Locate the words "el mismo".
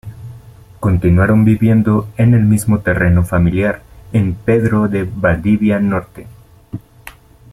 2.33-2.79